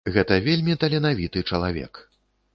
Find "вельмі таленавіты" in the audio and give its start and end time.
0.47-1.45